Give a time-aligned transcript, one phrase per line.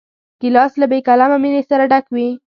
[0.41, 2.27] ګیلاس له بېکلامه مینې سره ډک وي.